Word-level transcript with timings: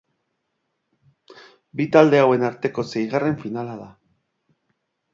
Bi 1.81 1.87
talde 1.97 2.23
hauen 2.23 2.49
arteko 2.51 2.89
seigarren 2.95 3.39
finala 3.47 3.81
da. 3.87 3.91